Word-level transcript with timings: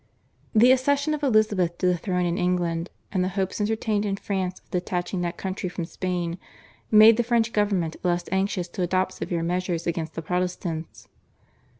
The 0.55 0.71
accession 0.71 1.13
of 1.13 1.21
Elizabeth 1.21 1.77
to 1.77 1.85
the 1.85 1.95
throne 1.95 2.25
in 2.25 2.35
England, 2.35 2.89
and 3.11 3.23
the 3.23 3.27
hopes 3.37 3.61
entertained 3.61 4.03
in 4.03 4.15
France 4.15 4.59
of 4.59 4.71
detaching 4.71 5.21
that 5.21 5.37
country 5.37 5.69
from 5.69 5.85
Spain 5.85 6.39
made 6.89 7.17
the 7.17 7.23
French 7.23 7.53
government 7.53 7.97
less 8.01 8.25
anxious 8.31 8.67
to 8.69 8.81
adopt 8.81 9.11
severe 9.13 9.43
measures 9.43 9.85
against 9.85 10.15
the 10.15 10.23
Protestants. 10.23 11.07